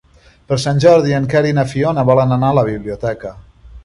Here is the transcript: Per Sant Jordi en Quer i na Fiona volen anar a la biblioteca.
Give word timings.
Per 0.51 0.55
Sant 0.61 0.79
Jordi 0.85 1.13
en 1.17 1.27
Quer 1.33 1.41
i 1.49 1.53
na 1.57 1.65
Fiona 1.73 2.05
volen 2.11 2.33
anar 2.39 2.49
a 2.55 2.59
la 2.61 2.65
biblioteca. 2.71 3.35